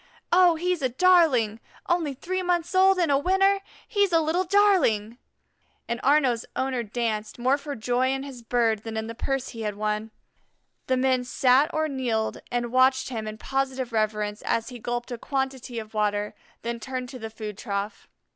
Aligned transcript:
Oh, 0.31 0.55
he's 0.55 0.81
a 0.81 0.89
darling; 0.89 1.59
only 1.87 2.15
three 2.15 2.41
months 2.41 2.73
old 2.73 2.97
and 2.97 3.11
a 3.11 3.19
winner 3.19 3.61
he's 3.87 4.11
a 4.11 4.19
little 4.19 4.43
darling!" 4.45 5.19
and 5.87 6.01
Arnaux's 6.01 6.43
owner 6.55 6.81
danced, 6.81 7.37
more 7.37 7.55
for 7.55 7.75
joy 7.75 8.09
in 8.11 8.23
his 8.23 8.41
bird 8.41 8.79
than 8.81 8.97
in 8.97 9.05
the 9.05 9.13
purse 9.13 9.49
he 9.49 9.61
had 9.61 9.75
won. 9.75 10.09
The 10.87 10.97
men 10.97 11.23
sat 11.23 11.71
or 11.71 11.87
kneeled 11.87 12.41
and 12.51 12.71
watched 12.71 13.09
him 13.09 13.27
in 13.27 13.37
positive 13.37 13.91
reverence 13.93 14.41
as 14.41 14.69
he 14.69 14.79
gulped 14.79 15.11
a 15.11 15.19
quantity 15.19 15.77
of 15.77 15.93
water, 15.93 16.33
then 16.63 16.79
turned 16.79 17.07
to 17.09 17.19
the 17.19 17.29
food 17.29 17.55
trough. 17.55 18.07